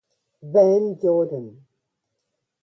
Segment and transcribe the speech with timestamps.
[0.55, 1.45] Van Jordan.